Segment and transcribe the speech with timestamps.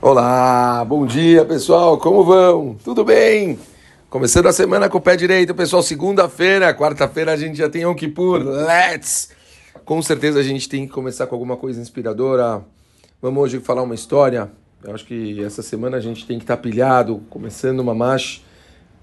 [0.00, 2.76] Olá, bom dia pessoal, como vão?
[2.84, 3.58] Tudo bem?
[4.08, 5.82] Começando a semana com o pé direito, pessoal.
[5.82, 8.38] Segunda-feira, quarta-feira a gente já tem Yom Kippur.
[8.44, 9.30] Let's!
[9.84, 12.62] Com certeza a gente tem que começar com alguma coisa inspiradora.
[13.20, 14.48] Vamos hoje falar uma história.
[14.84, 18.40] Eu acho que essa semana a gente tem que estar pilhado, começando uma marcha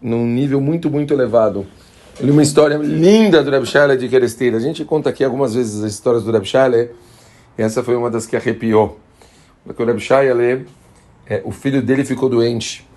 [0.01, 1.67] num nível muito, muito elevado.
[2.21, 3.65] Li uma história linda do Reb
[3.99, 4.55] de Kerestir.
[4.55, 6.45] A gente conta aqui algumas vezes as histórias do Reb
[7.57, 8.97] e essa foi uma das que arrepiou.
[9.65, 10.65] Porque o Reb Shale
[11.27, 12.87] é, o filho dele ficou doente.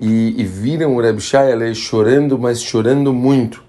[0.00, 3.62] E, e viram o Reb Shaile chorando, mas chorando muito.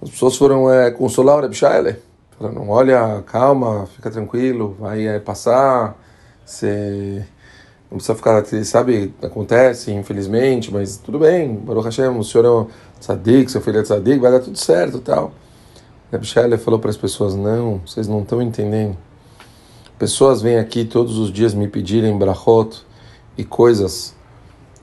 [0.00, 1.96] As pessoas foram é, consolar o Reb Shaile.
[2.38, 5.94] Falaram, olha, calma, fica tranquilo, vai é, passar.
[6.44, 7.24] Você
[7.90, 11.54] não precisa ficar, sabe, acontece, infelizmente, mas tudo bem.
[11.54, 12.66] Baruch Hashem, o senhor é um
[12.98, 15.32] tzadik, seu filho é tzadik, vai dar tudo certo tal.
[16.10, 18.96] Reb Shaile falou para as pessoas, não, vocês não estão entendendo.
[19.98, 22.86] Pessoas vêm aqui todos os dias me pedirem brachot
[23.36, 24.14] e coisas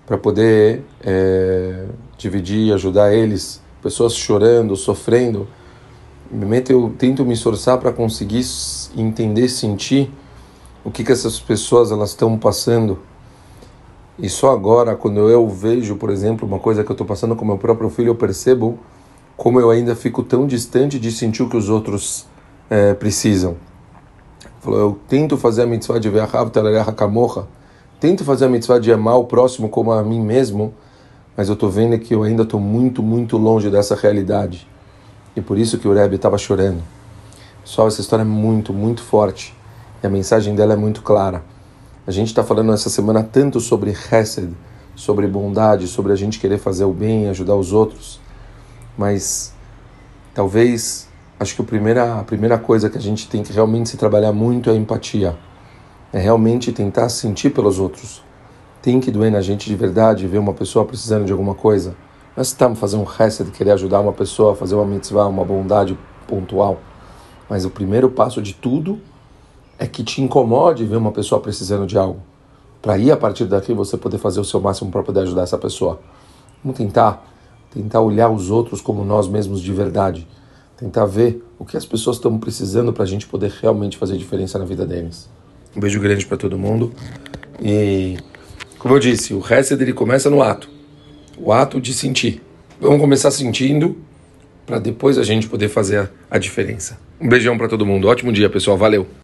[0.06, 1.86] para poder é,
[2.18, 3.62] dividir, ajudar eles.
[3.82, 5.48] Pessoas chorando, sofrendo.
[6.70, 8.44] Eu tento me esforçar para conseguir
[8.96, 10.12] entender, sentir
[10.84, 13.00] o que, que essas pessoas elas estão passando.
[14.18, 17.46] E só agora, quando eu vejo, por exemplo, uma coisa que eu estou passando com
[17.46, 18.80] meu próprio filho, eu percebo
[19.36, 22.26] como eu ainda fico tão distante de sentir o que os outros
[22.70, 23.56] é, precisam.
[24.66, 27.46] Eu tento fazer a mitzvah de Ve'achav Talarecha Kamocha,
[28.00, 30.74] tento fazer a mitzvah de amar o próximo como a mim mesmo,
[31.36, 34.68] mas eu estou vendo que eu ainda estou muito, muito longe dessa realidade.
[35.36, 36.82] E por isso que o Rebbe estava chorando.
[37.62, 39.56] Pessoal, essa história é muito, muito forte.
[40.02, 41.44] E a mensagem dela é muito clara.
[42.08, 44.52] A gente está falando essa semana tanto sobre Hesed,
[44.96, 48.20] sobre bondade, sobre a gente querer fazer o bem, ajudar os outros.
[48.98, 49.54] Mas
[50.34, 51.08] talvez
[51.40, 54.32] acho que a primeira, a primeira coisa que a gente tem que realmente se trabalhar
[54.32, 55.38] muito é a empatia.
[56.12, 58.24] É realmente tentar sentir pelos outros.
[58.82, 61.96] Tem que doer na gente de verdade ver uma pessoa precisando de alguma coisa.
[62.36, 66.80] Nós estamos fazendo um de querer ajudar uma pessoa fazer uma mitzvah, uma bondade pontual.
[67.50, 69.00] Mas o primeiro passo de tudo
[69.78, 72.22] é que te incomode ver uma pessoa precisando de algo.
[72.82, 75.58] Para ir a partir daqui você poder fazer o seu máximo para poder ajudar essa
[75.58, 76.00] pessoa.
[76.64, 77.26] Vamos tentar,
[77.74, 80.28] tentar olhar os outros como nós mesmos de verdade
[80.78, 84.60] tentar ver o que as pessoas estão precisando para a gente poder realmente fazer diferença
[84.60, 85.28] na vida deles.
[85.76, 86.94] Um beijo grande para todo mundo.
[87.62, 88.18] E,
[88.80, 90.78] como eu disse, o resto dele começa no ato
[91.38, 92.42] o ato de sentir.
[92.82, 93.98] Vamos começar sentindo
[94.66, 97.00] para depois a gente poder fazer a, a diferença.
[97.22, 98.08] Um beijão para todo mundo.
[98.08, 98.78] Ótimo dia, pessoal.
[98.78, 99.08] Valeu.